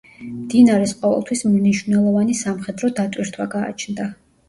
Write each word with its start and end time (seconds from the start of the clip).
მდინარეს 0.37 0.93
ყოველთვის 1.03 1.45
მნიშვნელოვანი 1.59 2.41
სამხედრო 2.43 2.93
დატვირთვა 3.03 3.51
გააჩნდა. 3.57 4.15